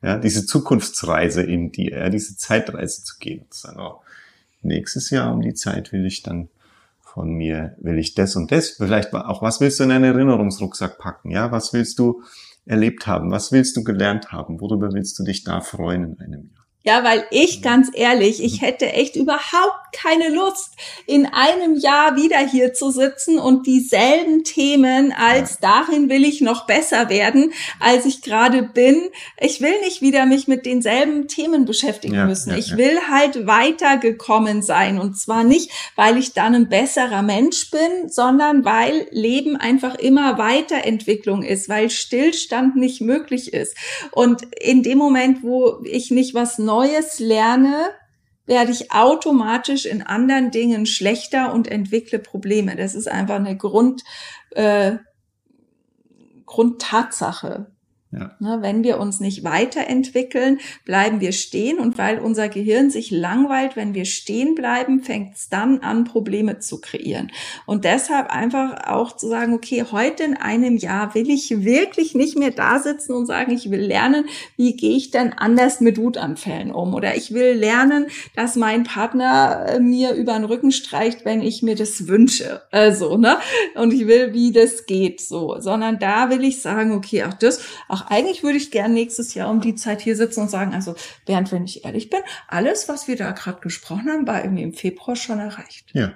Ja, 0.00 0.18
diese 0.18 0.46
Zukunftsreise 0.46 1.42
in 1.42 1.72
dir, 1.72 1.98
ja, 1.98 2.08
diese 2.08 2.36
Zeitreise 2.36 3.02
zu 3.02 3.18
gehen. 3.18 3.46
Zu 3.50 3.60
sagen, 3.62 3.80
oh, 3.80 4.00
nächstes 4.62 5.10
Jahr 5.10 5.32
um 5.32 5.40
die 5.40 5.54
Zeit 5.54 5.92
will 5.92 6.06
ich 6.06 6.22
dann 6.22 6.48
von 7.00 7.34
mir, 7.34 7.76
will 7.80 7.98
ich 7.98 8.14
das 8.14 8.36
und 8.36 8.52
das, 8.52 8.70
vielleicht 8.70 9.12
auch, 9.12 9.42
was 9.42 9.60
willst 9.60 9.80
du 9.80 9.84
in 9.84 9.90
einen 9.90 10.04
Erinnerungsrucksack 10.04 10.98
packen? 10.98 11.30
Ja, 11.30 11.52
was 11.52 11.72
willst 11.72 11.98
du 11.98 12.22
erlebt 12.64 13.06
haben? 13.06 13.30
Was 13.30 13.52
willst 13.52 13.76
du 13.76 13.84
gelernt 13.84 14.32
haben? 14.32 14.60
Worüber 14.60 14.92
willst 14.92 15.18
du 15.18 15.24
dich 15.24 15.44
da 15.44 15.60
freuen 15.60 16.04
in 16.04 16.20
einem 16.20 16.50
Jahr? 16.52 16.62
Ja, 16.84 17.04
weil 17.04 17.24
ich 17.30 17.58
mhm. 17.58 17.62
ganz 17.62 17.90
ehrlich, 17.92 18.42
ich 18.42 18.60
mhm. 18.60 18.66
hätte 18.66 18.86
echt 18.92 19.16
überhaupt 19.16 19.81
keine 19.92 20.28
Lust, 20.28 20.70
in 21.06 21.26
einem 21.26 21.76
Jahr 21.76 22.16
wieder 22.16 22.38
hier 22.38 22.72
zu 22.72 22.90
sitzen 22.90 23.38
und 23.38 23.66
dieselben 23.66 24.44
Themen 24.44 25.12
als 25.12 25.58
darin 25.58 26.08
will 26.08 26.24
ich 26.24 26.40
noch 26.40 26.66
besser 26.66 27.08
werden, 27.08 27.52
als 27.78 28.06
ich 28.06 28.22
gerade 28.22 28.62
bin. 28.62 29.10
Ich 29.38 29.60
will 29.60 29.78
nicht 29.80 30.00
wieder 30.00 30.26
mich 30.26 30.48
mit 30.48 30.66
denselben 30.66 31.28
Themen 31.28 31.64
beschäftigen 31.64 32.14
ja, 32.14 32.26
müssen. 32.26 32.50
Ja, 32.50 32.56
ich 32.56 32.76
will 32.76 32.98
halt 33.10 33.46
weitergekommen 33.46 34.62
sein 34.62 34.98
und 34.98 35.18
zwar 35.18 35.44
nicht, 35.44 35.70
weil 35.96 36.16
ich 36.16 36.32
dann 36.32 36.54
ein 36.54 36.68
besserer 36.68 37.22
Mensch 37.22 37.70
bin, 37.70 38.08
sondern 38.08 38.64
weil 38.64 39.06
Leben 39.10 39.56
einfach 39.56 39.94
immer 39.96 40.38
Weiterentwicklung 40.38 41.42
ist, 41.42 41.68
weil 41.68 41.90
Stillstand 41.90 42.76
nicht 42.76 43.00
möglich 43.00 43.52
ist. 43.52 43.76
Und 44.10 44.42
in 44.58 44.82
dem 44.82 44.98
Moment, 44.98 45.42
wo 45.42 45.80
ich 45.84 46.10
nicht 46.10 46.34
was 46.34 46.58
Neues 46.58 47.18
lerne, 47.18 47.90
werde 48.46 48.72
ich 48.72 48.92
automatisch 48.92 49.86
in 49.86 50.02
anderen 50.02 50.50
Dingen 50.50 50.86
schlechter 50.86 51.52
und 51.52 51.68
entwickle 51.68 52.18
Probleme. 52.18 52.76
Das 52.76 52.94
ist 52.94 53.08
einfach 53.08 53.36
eine 53.36 53.56
Grund, 53.56 54.02
äh, 54.50 54.96
Grundtatsache. 56.46 57.71
Ja. 58.12 58.36
Wenn 58.60 58.84
wir 58.84 59.00
uns 59.00 59.20
nicht 59.20 59.42
weiterentwickeln, 59.42 60.60
bleiben 60.84 61.20
wir 61.20 61.32
stehen 61.32 61.78
und 61.78 61.96
weil 61.96 62.18
unser 62.18 62.50
Gehirn 62.50 62.90
sich 62.90 63.10
langweilt, 63.10 63.74
wenn 63.74 63.94
wir 63.94 64.04
stehen 64.04 64.54
bleiben, 64.54 65.02
fängt 65.02 65.36
es 65.36 65.48
dann 65.48 65.78
an, 65.78 66.04
Probleme 66.04 66.58
zu 66.58 66.78
kreieren. 66.78 67.32
Und 67.64 67.86
deshalb 67.86 68.30
einfach 68.30 68.86
auch 68.86 69.16
zu 69.16 69.28
sagen, 69.28 69.54
okay, 69.54 69.86
heute 69.90 70.24
in 70.24 70.36
einem 70.36 70.76
Jahr 70.76 71.14
will 71.14 71.30
ich 71.30 71.64
wirklich 71.64 72.14
nicht 72.14 72.38
mehr 72.38 72.50
da 72.50 72.80
sitzen 72.80 73.14
und 73.14 73.24
sagen, 73.24 73.52
ich 73.52 73.70
will 73.70 73.80
lernen, 73.80 74.26
wie 74.58 74.76
gehe 74.76 74.94
ich 74.94 75.10
denn 75.10 75.32
anders 75.32 75.80
mit 75.80 75.96
Wutanfällen 75.96 76.70
um? 76.70 76.92
Oder 76.92 77.16
ich 77.16 77.32
will 77.32 77.52
lernen, 77.54 78.08
dass 78.36 78.56
mein 78.56 78.84
Partner 78.84 79.64
äh, 79.68 79.80
mir 79.80 80.12
über 80.12 80.34
den 80.34 80.44
Rücken 80.44 80.70
streicht, 80.70 81.24
wenn 81.24 81.40
ich 81.40 81.62
mir 81.62 81.76
das 81.76 82.08
wünsche. 82.08 82.60
Also, 82.70 83.16
ne? 83.16 83.38
Und 83.74 83.94
ich 83.94 84.06
will, 84.06 84.34
wie 84.34 84.52
das 84.52 84.84
geht, 84.84 85.22
so. 85.22 85.56
Sondern 85.60 85.98
da 85.98 86.28
will 86.28 86.44
ich 86.44 86.60
sagen, 86.60 86.92
okay, 86.92 87.24
auch 87.24 87.34
das, 87.34 87.62
auch 87.88 88.01
ach, 88.04 88.10
eigentlich 88.10 88.42
würde 88.42 88.58
ich 88.58 88.70
gern 88.70 88.92
nächstes 88.92 89.34
Jahr 89.34 89.50
um 89.50 89.60
die 89.60 89.74
Zeit 89.74 90.00
hier 90.00 90.16
sitzen 90.16 90.40
und 90.40 90.50
sagen, 90.50 90.74
also 90.74 90.94
Bernd, 91.26 91.52
wenn 91.52 91.64
ich 91.64 91.84
ehrlich 91.84 92.10
bin, 92.10 92.20
alles, 92.48 92.88
was 92.88 93.08
wir 93.08 93.16
da 93.16 93.32
gerade 93.32 93.60
gesprochen 93.60 94.08
haben, 94.10 94.26
war 94.26 94.42
irgendwie 94.42 94.62
im 94.62 94.74
Februar 94.74 95.16
schon 95.16 95.38
erreicht. 95.38 95.90
Ja. 95.92 96.12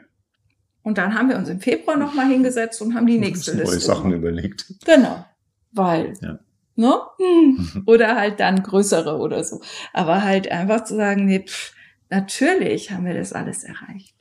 Und 0.82 0.98
dann 0.98 1.14
haben 1.14 1.28
wir 1.28 1.36
uns 1.36 1.48
im 1.48 1.60
Februar 1.60 1.96
nochmal 1.96 2.28
hingesetzt 2.28 2.80
und 2.80 2.94
haben 2.94 3.06
die 3.06 3.18
nächste 3.18 3.52
Liste. 3.52 3.70
Neue 3.70 3.80
Sachen 3.80 4.10
gemacht. 4.10 4.18
überlegt. 4.18 4.66
Genau. 4.84 5.24
Weil, 5.72 6.14
ja. 6.20 6.38
ne? 6.76 7.00
Hm. 7.18 7.82
Oder 7.86 8.14
halt 8.14 8.38
dann 8.38 8.62
größere 8.62 9.18
oder 9.18 9.42
so. 9.42 9.60
Aber 9.92 10.22
halt 10.22 10.50
einfach 10.50 10.84
zu 10.84 10.94
sagen, 10.94 11.26
nee, 11.26 11.40
pff, 11.40 11.72
natürlich 12.08 12.92
haben 12.92 13.04
wir 13.04 13.14
das 13.14 13.32
alles 13.32 13.64
erreicht. 13.64 14.14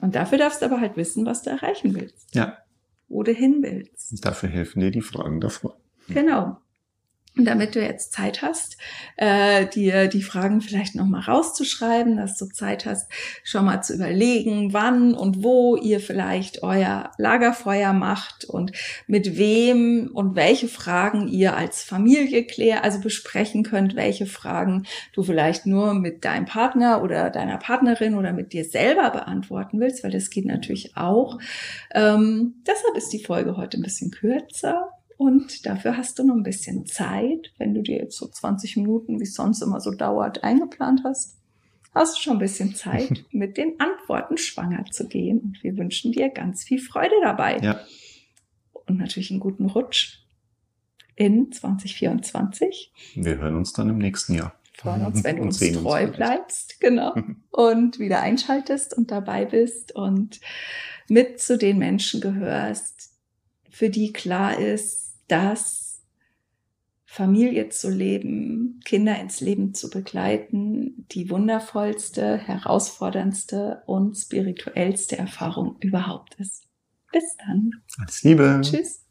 Und 0.00 0.14
dafür 0.14 0.38
darfst 0.38 0.62
du 0.62 0.66
aber 0.66 0.80
halt 0.80 0.96
wissen, 0.96 1.26
was 1.26 1.42
du 1.42 1.50
erreichen 1.50 1.94
willst. 1.94 2.34
Ja. 2.34 2.58
Wo 3.08 3.22
du 3.22 3.32
hin 3.32 3.58
willst. 3.60 4.12
Und 4.12 4.24
dafür 4.24 4.48
helfen 4.48 4.80
dir 4.80 4.92
die 4.92 5.02
Fragen 5.02 5.40
davor. 5.40 5.76
Genau. 6.08 6.58
Und 7.36 7.44
damit 7.44 7.76
du 7.76 7.80
jetzt 7.80 8.12
Zeit 8.12 8.42
hast, 8.42 8.76
äh, 9.16 9.64
dir 9.66 10.08
die 10.08 10.22
Fragen 10.22 10.60
vielleicht 10.60 10.96
nochmal 10.96 11.22
rauszuschreiben, 11.22 12.16
dass 12.16 12.36
du 12.36 12.46
Zeit 12.46 12.86
hast, 12.86 13.10
schon 13.44 13.66
mal 13.66 13.82
zu 13.82 13.94
überlegen, 13.94 14.72
wann 14.72 15.14
und 15.14 15.44
wo 15.44 15.76
ihr 15.76 16.00
vielleicht 16.00 16.64
euer 16.64 17.12
Lagerfeuer 17.18 17.92
macht 17.92 18.44
und 18.44 18.72
mit 19.06 19.38
wem 19.38 20.10
und 20.12 20.34
welche 20.34 20.66
Fragen 20.66 21.28
ihr 21.28 21.56
als 21.56 21.84
Familie 21.84 22.44
klär, 22.44 22.82
also 22.82 23.00
besprechen 23.00 23.62
könnt, 23.62 23.94
welche 23.94 24.26
Fragen 24.26 24.84
du 25.12 25.22
vielleicht 25.22 25.66
nur 25.66 25.94
mit 25.94 26.24
deinem 26.24 26.46
Partner 26.46 27.00
oder 27.00 27.30
deiner 27.30 27.58
Partnerin 27.58 28.16
oder 28.16 28.32
mit 28.32 28.52
dir 28.52 28.64
selber 28.64 29.08
beantworten 29.10 29.78
willst, 29.78 30.02
weil 30.02 30.10
das 30.10 30.30
geht 30.30 30.46
natürlich 30.46 30.96
auch. 30.96 31.38
Ähm, 31.94 32.56
deshalb 32.66 32.96
ist 32.96 33.12
die 33.12 33.24
Folge 33.24 33.56
heute 33.56 33.78
ein 33.78 33.82
bisschen 33.82 34.10
kürzer 34.10 34.90
und 35.20 35.66
dafür 35.66 35.98
hast 35.98 36.18
du 36.18 36.24
noch 36.24 36.34
ein 36.34 36.42
bisschen 36.42 36.86
Zeit, 36.86 37.52
wenn 37.58 37.74
du 37.74 37.82
dir 37.82 37.98
jetzt 37.98 38.16
so 38.16 38.26
20 38.26 38.78
Minuten, 38.78 39.20
wie 39.20 39.24
es 39.24 39.34
sonst 39.34 39.60
immer 39.60 39.78
so 39.78 39.90
dauert, 39.90 40.42
eingeplant 40.42 41.02
hast. 41.04 41.36
Hast 41.94 42.16
du 42.16 42.22
schon 42.22 42.32
ein 42.36 42.38
bisschen 42.38 42.74
Zeit, 42.74 43.26
mit 43.30 43.58
den 43.58 43.78
Antworten 43.78 44.38
schwanger 44.38 44.86
zu 44.86 45.08
gehen. 45.08 45.40
Und 45.40 45.62
wir 45.62 45.76
wünschen 45.76 46.12
dir 46.12 46.30
ganz 46.30 46.64
viel 46.64 46.80
Freude 46.80 47.12
dabei. 47.20 47.58
Ja. 47.58 47.82
Und 48.86 48.96
natürlich 48.96 49.30
einen 49.30 49.40
guten 49.40 49.66
Rutsch 49.66 50.20
in 51.16 51.52
2024. 51.52 52.90
Wir 53.16 53.36
hören 53.36 53.56
uns 53.56 53.74
dann 53.74 53.90
im 53.90 53.98
nächsten 53.98 54.32
Jahr. 54.32 54.54
Freuen 54.72 55.04
uns, 55.04 55.22
wenn 55.22 55.36
du 55.36 55.42
uns 55.42 55.58
treu 55.58 56.06
uns 56.06 56.16
bleibst, 56.16 56.80
genau. 56.80 57.14
und 57.50 57.98
wieder 57.98 58.22
einschaltest 58.22 58.96
und 58.96 59.10
dabei 59.10 59.44
bist 59.44 59.94
und 59.94 60.40
mit 61.08 61.42
zu 61.42 61.58
den 61.58 61.76
Menschen 61.76 62.22
gehörst, 62.22 63.10
für 63.68 63.90
die 63.90 64.14
klar 64.14 64.58
ist, 64.58 65.09
dass 65.30 66.02
Familie 67.04 67.68
zu 67.70 67.90
leben, 67.90 68.80
Kinder 68.84 69.18
ins 69.18 69.40
Leben 69.40 69.74
zu 69.74 69.90
begleiten, 69.90 71.06
die 71.10 71.28
wundervollste, 71.28 72.38
herausforderndste 72.38 73.82
und 73.86 74.16
spirituellste 74.16 75.18
Erfahrung 75.18 75.76
überhaupt 75.80 76.36
ist. 76.36 76.68
Bis 77.12 77.36
dann. 77.36 77.72
Alles 77.98 78.22
Liebe. 78.22 78.60
Tschüss. 78.62 79.04